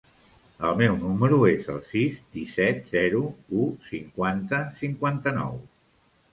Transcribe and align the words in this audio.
El 0.69 0.79
meu 0.79 0.95
número 1.01 1.37
es 1.49 1.69
el 1.73 1.77
sis, 1.91 2.17
disset, 2.39 2.81
zero, 2.95 3.23
u, 3.61 3.69
cinquanta, 3.93 4.65
cinquanta-nou. 4.83 5.65